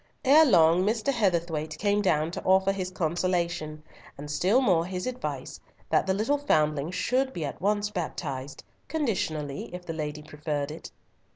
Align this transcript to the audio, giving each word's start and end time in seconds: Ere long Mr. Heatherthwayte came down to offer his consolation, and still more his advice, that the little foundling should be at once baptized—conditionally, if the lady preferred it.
Ere 0.25 0.45
long 0.47 0.83
Mr. 0.83 1.13
Heatherthwayte 1.13 1.77
came 1.77 2.01
down 2.01 2.31
to 2.31 2.41
offer 2.43 2.71
his 2.71 2.89
consolation, 2.89 3.83
and 4.17 4.31
still 4.31 4.59
more 4.59 4.83
his 4.83 5.05
advice, 5.05 5.59
that 5.91 6.07
the 6.07 6.13
little 6.15 6.39
foundling 6.39 6.89
should 6.89 7.31
be 7.33 7.45
at 7.45 7.61
once 7.61 7.91
baptized—conditionally, 7.91 9.69
if 9.71 9.85
the 9.85 9.93
lady 9.93 10.23
preferred 10.23 10.71
it. 10.71 10.89